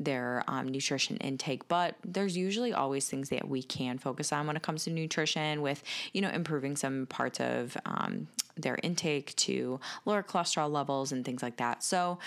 their 0.00 0.44
um, 0.48 0.68
nutrition 0.68 1.16
intake. 1.18 1.68
But 1.68 1.94
there's 2.04 2.36
usually 2.36 2.72
always 2.72 3.08
things 3.08 3.28
that 3.30 3.48
we 3.48 3.62
can 3.62 3.98
focus 3.98 4.32
on 4.32 4.46
when 4.46 4.56
it 4.56 4.62
comes 4.62 4.84
to 4.84 4.90
nutrition, 4.90 5.62
with 5.62 5.82
you 6.12 6.20
know 6.20 6.30
improving 6.30 6.76
some 6.76 7.06
parts 7.06 7.40
of 7.40 7.76
um, 7.86 8.28
their 8.56 8.78
intake 8.82 9.34
to 9.36 9.80
lower 10.04 10.22
cholesterol 10.22 10.70
levels 10.70 11.12
and 11.12 11.24
things 11.24 11.42
like 11.42 11.56
that. 11.58 11.82
So 11.82 12.18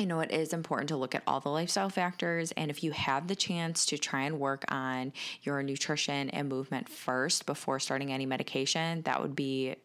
you 0.00 0.06
know, 0.06 0.20
it 0.20 0.32
is 0.32 0.52
important 0.52 0.88
to 0.88 0.96
look 0.96 1.14
at 1.14 1.22
all 1.26 1.40
the 1.40 1.50
lifestyle 1.50 1.90
factors. 1.90 2.52
And 2.52 2.70
if 2.70 2.82
you 2.82 2.92
have 2.92 3.28
the 3.28 3.36
chance 3.36 3.86
to 3.86 3.98
try 3.98 4.22
and 4.22 4.40
work 4.40 4.64
on 4.68 5.12
your 5.42 5.62
nutrition 5.62 6.30
and 6.30 6.48
movement 6.48 6.88
first 6.88 7.46
before 7.46 7.78
starting 7.78 8.12
any 8.12 8.26
medication, 8.26 9.02
that 9.02 9.20
would 9.20 9.36
be 9.36 9.76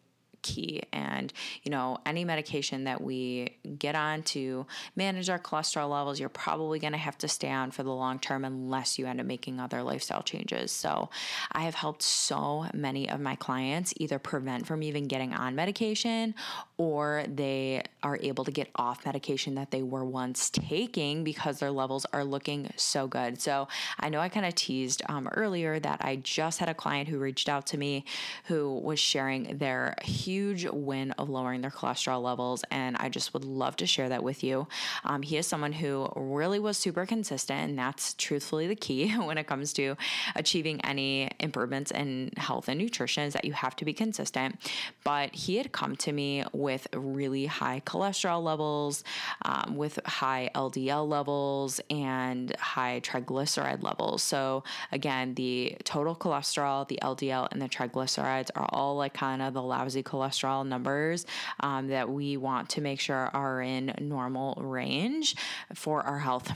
key. 0.46 0.82
And, 0.92 1.32
you 1.64 1.70
know, 1.70 1.98
any 2.06 2.24
medication 2.24 2.84
that 2.84 3.00
we 3.00 3.56
get 3.78 3.94
on 3.96 4.22
to 4.24 4.66
manage 4.94 5.28
our 5.28 5.38
cholesterol 5.38 5.90
levels, 5.90 6.20
you're 6.20 6.28
probably 6.28 6.78
going 6.78 6.92
to 6.92 6.98
have 6.98 7.18
to 7.18 7.28
stay 7.28 7.50
on 7.50 7.72
for 7.72 7.82
the 7.82 7.92
long 7.92 8.18
term 8.18 8.44
unless 8.44 8.98
you 8.98 9.06
end 9.06 9.20
up 9.20 9.26
making 9.26 9.58
other 9.58 9.82
lifestyle 9.82 10.22
changes. 10.22 10.70
So 10.70 11.10
I 11.50 11.62
have 11.62 11.74
helped 11.74 12.02
so 12.02 12.66
many 12.72 13.10
of 13.10 13.20
my 13.20 13.34
clients 13.34 13.92
either 13.96 14.18
prevent 14.18 14.66
from 14.66 14.82
even 14.82 15.08
getting 15.08 15.34
on 15.34 15.56
medication 15.56 16.34
or 16.78 17.24
they 17.26 17.82
are 18.02 18.18
able 18.20 18.44
to 18.44 18.50
get 18.50 18.68
off 18.76 19.06
medication 19.06 19.54
that 19.54 19.70
they 19.70 19.82
were 19.82 20.04
once 20.04 20.50
taking 20.50 21.24
because 21.24 21.58
their 21.58 21.70
levels 21.70 22.04
are 22.12 22.24
looking 22.24 22.70
so 22.76 23.06
good. 23.06 23.40
So 23.40 23.66
I 23.98 24.10
know 24.10 24.20
I 24.20 24.28
kind 24.28 24.44
of 24.44 24.54
teased 24.54 25.02
um, 25.08 25.26
earlier 25.28 25.78
that 25.80 26.02
I 26.02 26.16
just 26.16 26.58
had 26.58 26.68
a 26.68 26.74
client 26.74 27.08
who 27.08 27.18
reached 27.18 27.48
out 27.48 27.66
to 27.68 27.78
me 27.78 28.04
who 28.44 28.78
was 28.78 28.98
sharing 28.98 29.56
their 29.56 29.94
huge 30.02 30.66
win 30.66 31.12
of 31.12 31.30
lowering 31.30 31.62
their 31.62 31.70
cholesterol 31.70 32.22
levels, 32.22 32.62
and 32.70 32.96
I 32.98 33.08
just 33.08 33.32
would 33.32 33.44
love 33.44 33.76
to 33.76 33.86
share 33.86 34.10
that 34.10 34.22
with 34.22 34.44
you. 34.44 34.68
Um, 35.04 35.22
he 35.22 35.38
is 35.38 35.46
someone 35.46 35.72
who 35.72 36.10
really 36.14 36.58
was 36.58 36.76
super 36.76 37.06
consistent, 37.06 37.70
and 37.70 37.78
that's 37.78 38.12
truthfully 38.14 38.66
the 38.66 38.76
key 38.76 39.10
when 39.16 39.38
it 39.38 39.46
comes 39.46 39.72
to 39.74 39.96
achieving 40.34 40.80
any 40.82 41.30
improvements 41.40 41.90
in 41.90 42.32
health 42.36 42.68
and 42.68 42.78
nutrition 42.78 43.24
is 43.24 43.32
that 43.32 43.46
you 43.46 43.54
have 43.54 43.74
to 43.76 43.84
be 43.84 43.94
consistent. 43.94 44.56
But 45.04 45.34
he 45.34 45.56
had 45.56 45.72
come 45.72 45.96
to 45.96 46.12
me 46.12 46.44
with 46.52 46.65
really 46.94 47.46
high 47.46 47.82
cholesterol 47.86 48.42
levels, 48.42 49.04
um, 49.42 49.76
with 49.76 49.98
high 50.04 50.50
LDL 50.54 51.08
levels, 51.08 51.80
and 51.90 52.54
high 52.56 53.00
triglyceride 53.00 53.82
levels. 53.82 54.22
So, 54.22 54.64
again, 54.92 55.34
the 55.34 55.76
total 55.84 56.14
cholesterol, 56.14 56.86
the 56.88 56.98
LDL, 57.02 57.48
and 57.52 57.62
the 57.62 57.68
triglycerides 57.68 58.50
are 58.54 58.68
all 58.70 58.96
like 58.96 59.14
kind 59.14 59.42
of 59.42 59.54
the 59.54 59.62
lousy 59.62 60.02
cholesterol 60.02 60.16
cholesterol 60.26 60.66
numbers 60.66 61.26
um, 61.60 61.88
that 61.88 62.08
we 62.08 62.36
want 62.36 62.70
to 62.70 62.80
make 62.80 63.00
sure 63.00 63.30
are 63.32 63.60
in 63.62 63.94
normal 64.00 64.54
range 64.58 65.36
for 65.74 66.02
our 66.02 66.18
health. 66.18 66.52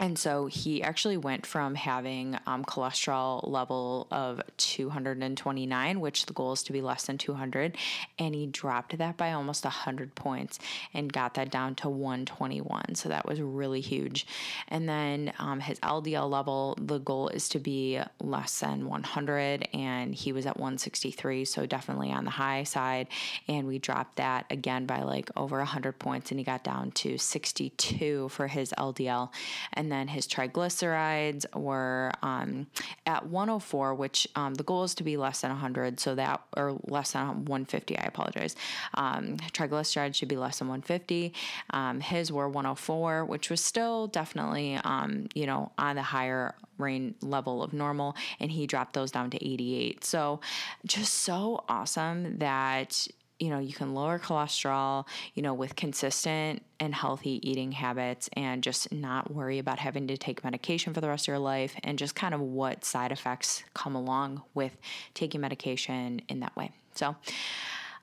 And 0.00 0.18
so 0.18 0.46
he 0.46 0.82
actually 0.82 1.16
went 1.16 1.44
from 1.44 1.74
having 1.74 2.38
um, 2.46 2.64
cholesterol 2.64 3.46
level 3.48 4.06
of 4.10 4.40
229, 4.56 6.00
which 6.00 6.26
the 6.26 6.32
goal 6.32 6.52
is 6.52 6.62
to 6.64 6.72
be 6.72 6.80
less 6.80 7.06
than 7.06 7.18
200, 7.18 7.76
and 8.18 8.34
he 8.34 8.46
dropped 8.46 8.96
that 8.96 9.16
by 9.16 9.32
almost 9.32 9.64
100 9.64 10.14
points 10.14 10.58
and 10.94 11.12
got 11.12 11.34
that 11.34 11.50
down 11.50 11.74
to 11.76 11.88
121. 11.88 12.94
So 12.94 13.08
that 13.08 13.26
was 13.26 13.40
really 13.40 13.80
huge. 13.80 14.26
And 14.68 14.88
then 14.88 15.32
um, 15.38 15.60
his 15.60 15.80
LDL 15.80 16.30
level, 16.30 16.78
the 16.80 16.98
goal 16.98 17.28
is 17.28 17.48
to 17.50 17.58
be 17.58 18.00
less 18.20 18.60
than 18.60 18.86
100, 18.86 19.68
and 19.72 20.14
he 20.14 20.32
was 20.32 20.46
at 20.46 20.56
163, 20.56 21.44
so 21.44 21.66
definitely 21.66 22.12
on 22.12 22.24
the 22.24 22.30
high 22.30 22.62
side. 22.62 23.08
And 23.48 23.66
we 23.66 23.78
dropped 23.78 24.16
that 24.16 24.46
again 24.50 24.86
by 24.86 25.02
like 25.02 25.30
over 25.36 25.58
100 25.58 25.98
points, 25.98 26.30
and 26.30 26.38
he 26.38 26.44
got 26.44 26.62
down 26.62 26.92
to 26.92 27.18
62 27.18 28.28
for 28.28 28.46
his 28.46 28.72
LDL. 28.78 29.30
And 29.72 29.87
and 29.88 29.92
then 29.92 30.08
his 30.08 30.26
triglycerides 30.26 31.46
were 31.56 32.12
um, 32.22 32.66
at 33.06 33.26
104, 33.26 33.94
which 33.94 34.28
um, 34.36 34.52
the 34.52 34.62
goal 34.62 34.84
is 34.84 34.94
to 34.96 35.02
be 35.02 35.16
less 35.16 35.40
than 35.40 35.50
100, 35.50 35.98
so 35.98 36.14
that 36.14 36.42
or 36.54 36.78
less 36.88 37.12
than 37.12 37.46
150. 37.46 37.98
I 37.98 38.02
apologize. 38.02 38.54
Um, 38.92 39.38
triglycerides 39.38 40.16
should 40.16 40.28
be 40.28 40.36
less 40.36 40.58
than 40.58 40.68
150. 40.68 41.32
Um, 41.70 42.00
his 42.00 42.30
were 42.30 42.50
104, 42.50 43.24
which 43.24 43.48
was 43.48 43.64
still 43.64 44.08
definitely 44.08 44.74
um, 44.84 45.28
you 45.34 45.46
know 45.46 45.72
on 45.78 45.96
the 45.96 46.02
higher 46.02 46.54
range 46.76 47.14
level 47.22 47.62
of 47.62 47.72
normal, 47.72 48.14
and 48.40 48.50
he 48.50 48.66
dropped 48.66 48.92
those 48.92 49.10
down 49.10 49.30
to 49.30 49.42
88. 49.42 50.04
So 50.04 50.40
just 50.84 51.14
so 51.14 51.64
awesome 51.66 52.36
that 52.40 53.08
you 53.38 53.50
know, 53.50 53.58
you 53.58 53.72
can 53.72 53.94
lower 53.94 54.18
cholesterol, 54.18 55.06
you 55.34 55.42
know, 55.42 55.54
with 55.54 55.76
consistent 55.76 56.62
and 56.80 56.94
healthy 56.94 57.40
eating 57.48 57.72
habits 57.72 58.28
and 58.32 58.62
just 58.62 58.92
not 58.92 59.32
worry 59.32 59.58
about 59.58 59.78
having 59.78 60.08
to 60.08 60.16
take 60.16 60.42
medication 60.42 60.92
for 60.92 61.00
the 61.00 61.08
rest 61.08 61.24
of 61.24 61.28
your 61.28 61.38
life 61.38 61.74
and 61.84 61.98
just 61.98 62.14
kind 62.14 62.34
of 62.34 62.40
what 62.40 62.84
side 62.84 63.12
effects 63.12 63.62
come 63.74 63.94
along 63.94 64.42
with 64.54 64.76
taking 65.14 65.40
medication 65.40 66.20
in 66.28 66.40
that 66.40 66.54
way. 66.56 66.70
So, 66.94 67.16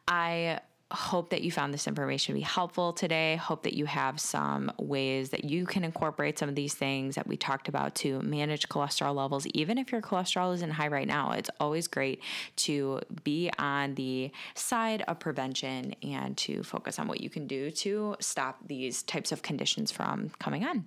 I 0.08 0.60
hope 0.92 1.32
that 1.32 1.42
you 1.42 1.52
found 1.52 1.74
this 1.74 1.88
information 1.88 2.34
to 2.34 2.40
be 2.40 2.44
helpful 2.44 2.94
today. 2.94 3.36
Hope 3.38 3.64
that 3.64 3.74
you 3.74 3.86
have 3.86 4.20
some 4.20 4.72
ways 4.78 5.30
that 5.30 5.44
you 5.44 5.66
can 5.66 5.84
incorporate 5.84 6.38
some 6.38 6.48
of 6.48 6.56
these 6.56 6.76
things 6.76 7.16
that 7.16 7.26
we 7.26 7.38
talked 7.38 7.68
about 7.68 7.96
to 7.96 8.22
manage 8.22 8.70
cholesterol 8.70 9.16
levels. 9.16 9.48
Even 9.48 9.78
if 9.78 9.92
your 9.92 10.02
cholesterol 10.02 10.54
isn't 10.54 10.72
high 10.72 10.88
right 10.88 11.08
now, 11.08 11.32
it's 11.32 11.50
always 11.60 11.88
great 11.88 12.22
to 12.58 13.02
be 13.24 13.50
on 13.58 13.96
the 13.96 14.32
side 14.54 15.04
of 15.08 15.20
prevention 15.20 15.96
and 16.04 16.38
to 16.38 16.62
focus 16.62 17.00
on 17.00 17.08
what 17.08 17.20
you 17.20 17.30
can 17.30 17.48
do 17.48 17.72
to 17.72 18.16
stop 18.20 18.60
these 18.68 19.02
types 19.04 19.32
of 19.32 19.42
conditions 19.42 19.92
from 19.92 20.30
coming 20.40 20.64
on. 20.64 20.86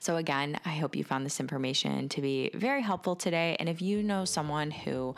So, 0.00 0.16
again, 0.16 0.58
I 0.64 0.70
hope 0.70 0.96
you 0.96 1.04
found 1.04 1.24
this 1.24 1.40
information 1.40 2.08
to 2.10 2.20
be 2.20 2.50
very 2.54 2.82
helpful 2.82 3.16
today. 3.16 3.56
And 3.58 3.68
if 3.68 3.82
you 3.82 4.02
know 4.02 4.24
someone 4.24 4.70
who 4.70 5.14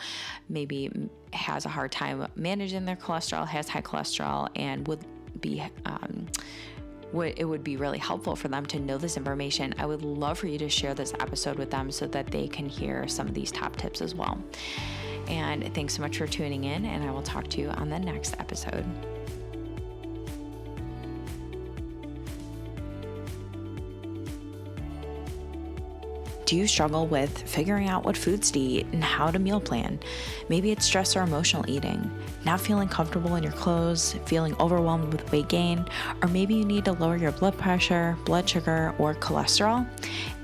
maybe 0.49 0.91
has 1.33 1.67
a 1.67 1.69
hard 1.69 1.93
time 1.93 2.27
managing 2.37 2.85
their 2.85 2.97
cholesterol, 2.97 3.47
has 3.47 3.69
high 3.69 3.83
cholesterol, 3.83 4.49
and 4.57 4.87
would 4.89 5.05
be, 5.41 5.63
um, 5.85 6.27
it 7.37 7.45
would 7.45 7.65
be 7.65 7.77
really 7.77 7.99
helpful 7.99 8.37
for 8.37 8.49
them 8.49 8.65
to 8.67 8.79
know 8.79 8.99
this 8.99 9.17
information. 9.17 9.75
I 9.79 9.87
would 9.87 10.03
love 10.03 10.39
for 10.39 10.47
you 10.47 10.59
to 10.59 10.69
share 10.69 10.95
this 10.95 11.13
episode 11.21 11.57
with 11.57 11.71
them 11.71 11.91
so 11.91 12.07
that 12.09 12.29
they 12.29 12.47
can 12.47 12.69
hear 12.69 13.09
some 13.09 13.27
of 13.27 13.35
these 13.35 13.51
top 13.51 13.77
tips 13.77 14.01
as 14.01 14.15
well. 14.15 14.43
And 15.29 15.73
thanks 15.75 15.95
so 15.95 16.03
much 16.03 16.19
for 16.19 16.27
tuning 16.27 16.65
in, 16.65 16.85
and 16.87 17.05
I 17.05 17.11
will 17.11 17.23
talk 17.23 17.49
to 17.49 17.61
you 17.61 17.69
on 17.71 17.89
the 17.89 17.99
next 17.99 18.39
episode. 18.39 18.85
Do 26.51 26.57
you 26.57 26.67
struggle 26.67 27.07
with 27.07 27.49
figuring 27.49 27.89
out 27.89 28.05
what 28.05 28.17
foods 28.17 28.51
to 28.51 28.59
eat 28.59 28.85
and 28.93 29.05
how 29.05 29.31
to 29.31 29.39
meal 29.39 29.61
plan? 29.61 30.01
Maybe 30.49 30.73
it's 30.73 30.85
stress 30.85 31.15
or 31.15 31.23
emotional 31.23 31.65
eating, 31.71 32.11
not 32.45 32.61
feeling 32.61 32.89
comfortable 32.89 33.37
in 33.37 33.45
your 33.45 33.53
clothes, 33.53 34.17
feeling 34.27 34.57
overwhelmed 34.59 35.13
with 35.13 35.31
weight 35.31 35.49
gain, 35.49 35.87
or 36.21 36.29
maybe 36.29 36.57
you 36.57 36.65
need 36.65 36.87
to 36.87 36.93
lower 36.95 37.17
your 37.17 37.31
blood 37.31 37.57
pressure, 37.57 38.19
blood 38.25 38.49
sugar, 38.49 38.93
or 38.99 39.15
cholesterol. 39.15 39.87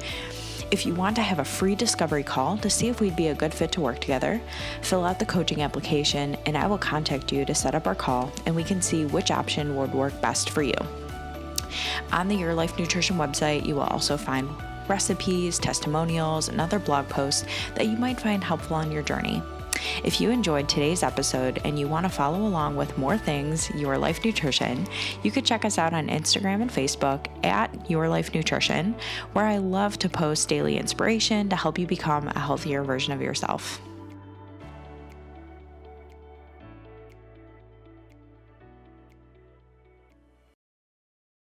If 0.73 0.87
you 0.87 0.95
want 0.95 1.17
to 1.17 1.23
have 1.23 1.39
a 1.39 1.45
free 1.45 1.75
discovery 1.75 2.23
call 2.23 2.57
to 2.57 2.71
see 2.71 2.89
if 2.89 2.99
we'd 2.99 3.15
be 3.15 3.29
a 3.29 3.35
good 3.35 3.53
fit 3.53 3.73
to 3.73 3.83
work 3.83 4.01
together, 4.01 4.41
fill 4.81 5.05
out 5.05 5.19
the 5.19 5.27
coaching 5.27 5.61
application 5.61 6.35
and 6.47 6.57
I 6.57 6.67
will 6.67 6.79
contact 6.79 7.31
you 7.31 7.45
to 7.45 7.55
set 7.55 7.75
up 7.75 7.87
our 7.87 7.95
call 7.95 8.33
and 8.47 8.57
we 8.57 8.65
can 8.65 8.81
see 8.81 9.05
which 9.05 9.31
option 9.31 9.77
would 9.77 9.93
work 9.93 10.19
best 10.23 10.49
for 10.49 10.63
you. 10.63 10.73
On 12.11 12.27
the 12.27 12.35
Your 12.35 12.55
Life 12.55 12.79
Nutrition 12.79 13.19
website, 13.19 13.67
you 13.67 13.75
will 13.75 13.83
also 13.83 14.17
find 14.17 14.49
recipes, 14.89 15.59
testimonials, 15.59 16.49
and 16.49 16.59
other 16.59 16.79
blog 16.79 17.07
posts 17.07 17.45
that 17.75 17.87
you 17.87 17.99
might 17.99 18.19
find 18.19 18.43
helpful 18.43 18.77
on 18.77 18.91
your 18.91 19.03
journey. 19.03 19.43
If 20.05 20.21
you 20.21 20.31
enjoyed 20.31 20.69
today's 20.69 21.03
episode 21.03 21.61
and 21.65 21.79
you 21.79 21.89
want 21.89 22.05
to 22.05 22.11
follow 22.11 22.41
along 22.41 22.77
with 22.77 22.99
more 22.99 23.19
things 23.19 23.71
Your 23.71 23.99
Life 23.99 24.25
Nutrition, 24.25 24.87
you 25.23 25.31
could 25.31 25.45
check 25.45 25.65
us 25.65 25.79
out 25.79 25.93
on 25.93 26.09
Instagram 26.09 26.63
and 26.63 26.71
Facebook 26.71 27.27
at 27.45 27.91
Your 27.91 28.09
Life 28.09 28.35
Nutrition, 28.35 28.95
where 29.33 29.47
I 29.47 29.59
love 29.59 29.99
to 29.99 30.09
post 30.09 30.49
daily 30.49 30.77
inspiration 30.77 31.49
to 31.49 31.57
help 31.57 31.79
you 31.79 31.87
become 31.87 32.29
a 32.29 32.39
healthier 32.39 32.83
version 32.85 33.13
of 33.13 33.21
yourself. 33.21 33.81